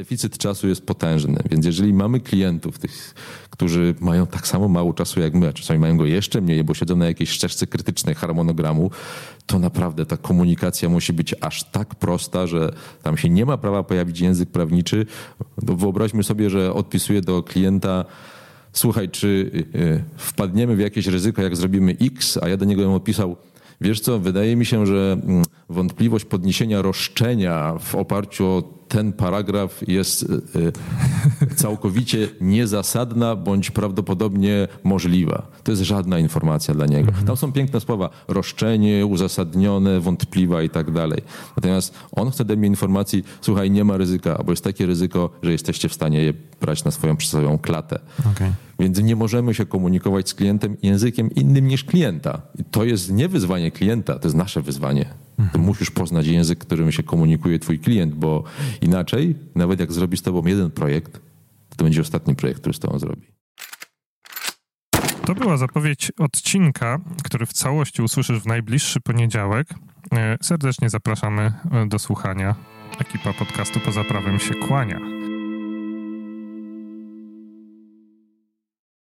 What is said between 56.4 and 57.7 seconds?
którym się komunikuje